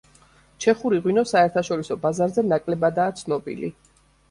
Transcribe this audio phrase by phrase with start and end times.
[0.63, 3.75] ჩეხური ღვინო საერთაშორისო ბაზარზე ნაკლებადაა ცნობილი.